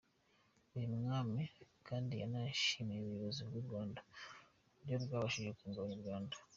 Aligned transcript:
Uyu 0.75 0.87
mwami 0.97 1.43
kandi 1.87 2.13
yanashimiye 2.21 2.99
ubuyobozi 3.01 3.41
bw’u 3.47 3.61
Rwanda 3.65 3.99
uburyo 4.67 4.95
rwabashije 5.05 5.51
kunga 5.57 5.79
Abanyarwanda. 5.81 6.35